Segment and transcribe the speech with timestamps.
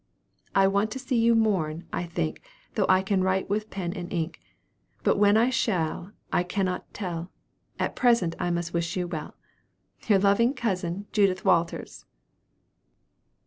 [0.55, 2.41] 'I want to see you morn, I think,
[2.73, 4.41] Than I can write with pen and ink;
[5.03, 7.29] But when I shall, I cannot tell
[7.77, 9.35] At present I must wish you well.'
[10.07, 12.05] "Your loving cousin, "JUDITH WALTERS."